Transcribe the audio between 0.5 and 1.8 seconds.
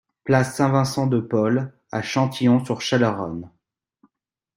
Saint-Vincent de Paul